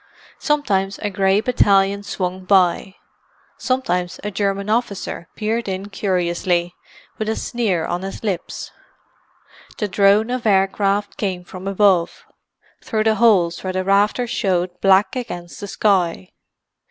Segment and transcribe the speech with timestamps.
[0.39, 2.95] Sometimes a grey battalion swung by;
[3.59, 6.73] sometimes a German officer peered in curiously,
[7.19, 8.71] with a sneer on his lips.
[9.77, 12.25] The drone of aircraft came from above,
[12.83, 16.31] through the holes where the rafters showed black against the sky.